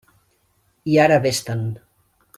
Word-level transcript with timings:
I 0.93 0.97
ara 1.03 1.21
vés-te'n. 1.27 1.63